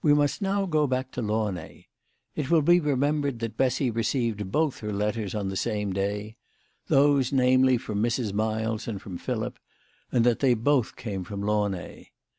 [0.03, 1.85] must now go back to Launay.
[2.35, 6.37] It will be remem bered that Bessy received both her letters on the same day
[6.87, 8.33] those namely from Mrs.
[8.33, 9.59] Miles and from Philip
[10.11, 12.07] and that they both came from Launay.